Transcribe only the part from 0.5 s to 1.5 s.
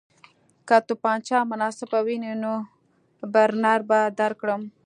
که توپانچه